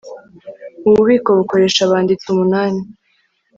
Ububiko 0.87 1.29
bukoresha 1.39 1.79
abanditsi 1.83 2.25
umunani 2.33 2.81